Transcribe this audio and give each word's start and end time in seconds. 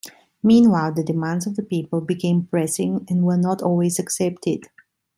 Meanwhile 0.41 0.93
the 0.95 1.03
demands 1.03 1.45
of 1.45 1.55
the 1.55 1.61
people 1.61 2.01
became 2.01 2.47
pressing 2.47 3.05
and 3.07 3.23
were 3.23 3.37
not 3.37 3.61
always 3.61 3.99
accepted. 3.99 4.61